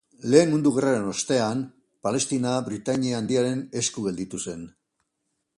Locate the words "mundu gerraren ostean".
0.53-1.61